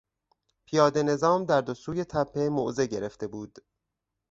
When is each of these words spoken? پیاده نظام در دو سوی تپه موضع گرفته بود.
پیاده 0.65 1.03
نظام 1.03 1.45
در 1.45 1.61
دو 1.61 1.73
سوی 1.73 2.03
تپه 2.03 2.49
موضع 2.49 2.85
گرفته 2.85 3.27
بود. 3.27 3.55